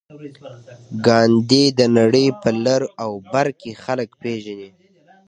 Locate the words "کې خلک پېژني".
3.59-4.69